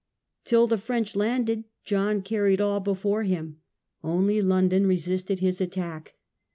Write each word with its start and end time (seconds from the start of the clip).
Till 0.45 0.65
the 0.65 0.79
French 0.79 1.15
landed 1.15 1.65
John 1.85 2.23
carried 2.23 2.59
all 2.59 2.79
before 2.79 3.21
him; 3.21 3.59
only 4.03 4.41
London 4.41 4.87
resisted 4.87 5.41
his 5.41 5.61
attack. 5.61 6.15